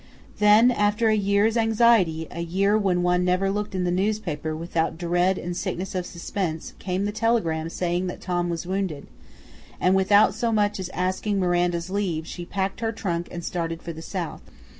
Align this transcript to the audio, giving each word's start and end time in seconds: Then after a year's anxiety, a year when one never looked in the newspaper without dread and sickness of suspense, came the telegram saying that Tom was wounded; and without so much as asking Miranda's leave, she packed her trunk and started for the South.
Then 0.39 0.71
after 0.71 1.09
a 1.09 1.15
year's 1.15 1.55
anxiety, 1.55 2.27
a 2.31 2.39
year 2.41 2.75
when 2.75 3.03
one 3.03 3.23
never 3.23 3.51
looked 3.51 3.75
in 3.75 3.83
the 3.83 3.91
newspaper 3.91 4.55
without 4.55 4.97
dread 4.97 5.37
and 5.37 5.55
sickness 5.55 5.93
of 5.93 6.07
suspense, 6.07 6.73
came 6.79 7.05
the 7.05 7.11
telegram 7.11 7.69
saying 7.69 8.07
that 8.07 8.19
Tom 8.19 8.49
was 8.49 8.65
wounded; 8.65 9.05
and 9.79 9.95
without 9.95 10.33
so 10.33 10.51
much 10.51 10.79
as 10.79 10.89
asking 10.89 11.39
Miranda's 11.39 11.91
leave, 11.91 12.25
she 12.25 12.45
packed 12.47 12.79
her 12.79 12.91
trunk 12.91 13.27
and 13.29 13.45
started 13.45 13.83
for 13.83 13.93
the 13.93 14.01
South. 14.01 14.41